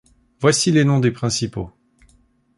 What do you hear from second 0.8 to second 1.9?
noms des principaux.